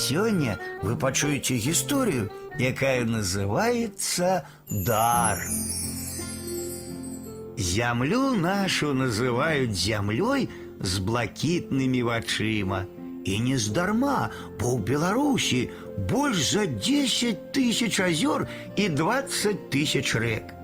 Сёння 0.00 0.57
вы 0.81 0.95
пачуеце 0.95 1.55
гісторыю, 1.55 2.31
якая 2.57 3.03
называется 3.03 4.45
дар. 4.69 5.37
Зямлю 7.57 8.35
нашу 8.35 8.93
называют 8.93 9.75
зямлёй 9.75 10.47
з 10.79 10.99
блакітнымі 10.99 12.03
вачыма. 12.07 12.85
І 13.25 13.39
не 13.39 13.57
здарма, 13.59 14.31
бо 14.57 14.79
ў 14.79 14.87
Беларусі 14.87 15.69
больш 16.09 16.55
за 16.55 16.65
10 16.65 17.51
тысяч 17.51 17.99
азёр 17.99 18.47
і 18.79 18.87
20 18.89 19.69
тысяч 19.69 20.15
рэк. 20.15 20.55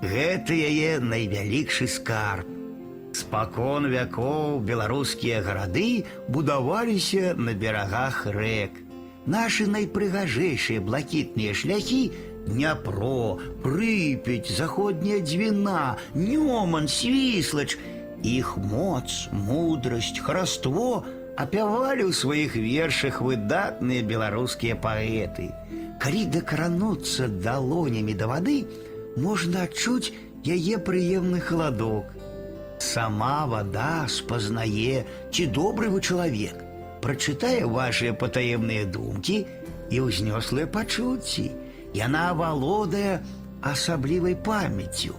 Гэта 0.00 0.54
яе 0.54 1.02
найвялікшы 1.02 1.90
скарб. 1.90 2.46
Спакон 3.15 3.87
вякоў 3.91 4.59
беларускія 4.67 5.41
гарады 5.41 6.05
будаваліся 6.27 7.33
на 7.39 7.53
берагах 7.53 8.25
рэк. 8.27 8.81
Нашы 9.25 9.65
найпрыгажэйшыя 9.71 10.83
блакітныя 10.85 11.53
шляхі 11.57 12.11
Дняпро, 12.45 13.39
Прыпяць, 13.63 14.53
заходняя 14.53 15.19
дзвіна, 15.19 15.97
Нёман, 16.13 16.87
Свіслач. 16.87 17.77
Іх 18.21 18.57
моц, 18.57 19.29
мудрасць, 19.31 20.19
хараство 20.21 21.05
апявалі 21.37 22.05
ў 22.09 22.13
сваіх 22.13 22.55
вершах 22.55 23.21
выдатныя 23.21 24.05
беларускія 24.05 24.77
паэты. 24.77 25.49
Калі 25.99 26.21
дакрануцца 26.31 27.27
далонямі 27.27 28.13
да 28.13 28.29
вады, 28.31 28.65
можна 29.17 29.65
адчуць 29.67 30.13
яе 30.45 30.77
прыемны 30.77 31.41
халадок. 31.41 32.05
Сама 32.79 33.45
вода 33.47 34.05
спазнае, 34.07 35.05
ці 35.31 35.45
добры 35.57 35.89
вы 35.89 36.01
чалавек, 36.01 36.59
прачытае 37.01 37.65
вашыя 37.65 38.13
патаемныя 38.13 38.85
думкі 38.85 39.45
і 39.91 40.01
ўзнёслыя 40.07 40.67
пачуцці. 40.67 41.51
Яна 41.95 42.33
валодае 42.35 43.23
асаблівай 43.63 44.35
памяццю. 44.35 45.15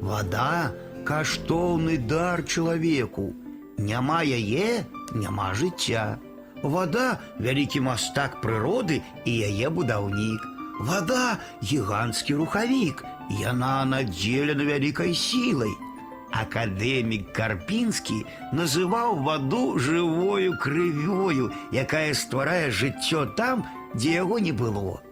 Вода 0.00 0.72
каштоўны 1.08 1.96
дар 1.96 2.44
чалавеку. 2.44 3.32
Няма 3.78 4.20
яе, 4.22 4.84
няма 5.14 5.54
жыцця. 5.54 6.18
Вода 6.62 7.18
вялікі 7.40 7.80
мастак 7.88 8.38
прыроды 8.42 9.00
і 9.24 9.32
яе 9.48 9.70
будаўнік. 9.70 10.44
Вода 10.80 11.38
гіганцкі 11.62 12.34
рухавік, 12.42 13.02
яна 13.40 13.84
надзелена 13.84 14.64
вялікай 14.68 15.14
сілай. 15.14 15.72
Акадэмік 16.32 17.32
Карпінскі 17.36 18.24
называў 18.56 19.20
ваду 19.24 19.78
жывою 19.78 20.56
крывёю, 20.56 21.52
якая 21.72 22.14
стварае 22.16 22.70
жыццё 22.70 23.26
там, 23.36 23.66
дзе 23.94 24.14
яго 24.24 24.38
не 24.38 24.52
было. 24.52 25.02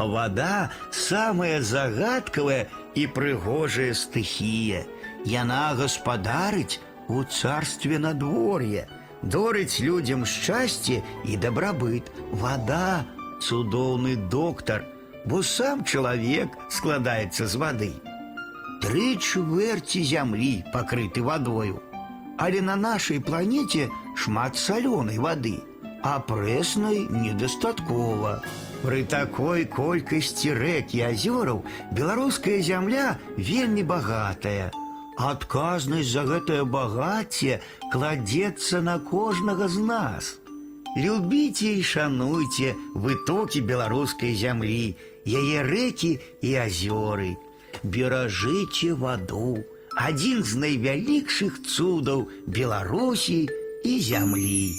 Вода 0.00 0.72
самая 0.90 1.60
загадкавая 1.60 2.68
і 2.94 3.06
прыгожая 3.06 3.92
стыхія. 3.92 4.86
Яна 5.28 5.76
гаспадарыць 5.76 6.80
у 7.08 7.24
царстве 7.24 7.98
надвор'я, 7.98 8.88
дорыць 9.22 9.84
людзям 9.84 10.24
шчасце 10.24 11.02
і 11.28 11.36
дабрабыт. 11.36 12.08
Вода 12.32 13.04
цудоўны 13.44 14.16
доктар, 14.16 14.88
бо 15.26 15.42
сам 15.42 15.84
чалавек 15.84 16.56
складаецца 16.72 17.44
з 17.46 17.60
вады. 17.60 17.92
Тры 18.84 19.16
чвэрці 19.16 20.02
зямлі 20.04 20.64
пакрыты 20.72 21.22
вадою. 21.22 21.80
Але 22.40 22.60
на 22.64 22.76
нашай 22.76 23.20
планеце 23.20 23.90
шмат 24.16 24.56
салёнай 24.56 25.18
вады, 25.18 25.60
а 26.02 26.18
прэснай 26.24 27.04
недастаткова. 27.04 28.40
Пры 28.82 29.04
такой 29.04 29.66
колькасці 29.68 30.54
рэк 30.56 30.94
і 30.96 31.00
азёраў 31.12 31.64
беларуская 31.92 32.60
зямля 32.64 33.18
вельмі 33.36 33.84
багатая. 33.84 34.72
Адказнасць 35.20 36.12
за 36.16 36.24
гэтае 36.24 36.64
багацце 36.64 37.60
кладзецца 37.92 38.80
на 38.80 38.96
кожнага 38.98 39.68
з 39.68 39.84
нас. 39.84 40.30
Любіце 40.96 41.76
і 41.76 41.82
шануйце 41.84 42.72
вытокі 42.96 43.60
беларускай 43.68 44.32
зямлі, 44.34 44.96
яе 45.28 45.60
рэкі 45.68 46.16
і 46.40 46.56
азёры. 46.64 47.36
Беражыце 47.82 48.94
ваду, 49.02 49.64
адзін 49.96 50.44
з 50.44 50.62
найвялікшых 50.64 51.60
цудаў 51.64 52.28
Беларусі 52.46 53.48
і 53.84 53.98
зямлі. 54.10 54.74